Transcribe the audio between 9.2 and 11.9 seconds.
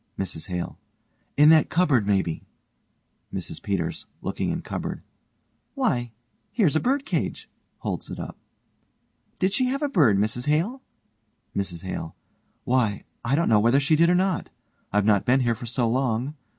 Did she have a bird, Mrs Hale? MRS